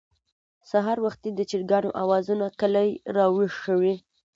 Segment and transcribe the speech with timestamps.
[0.69, 3.95] سهار وختي د چرګانو اوازونه کلى راويښوي.